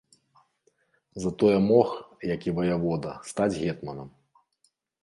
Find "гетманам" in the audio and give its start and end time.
3.63-4.09